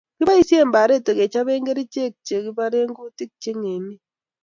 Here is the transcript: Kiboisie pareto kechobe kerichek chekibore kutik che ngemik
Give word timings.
Kiboisie 0.17 0.63
pareto 0.73 1.11
kechobe 1.19 1.53
kerichek 1.65 2.13
chekibore 2.25 2.79
kutik 2.97 3.31
che 3.41 3.51
ngemik 3.59 4.01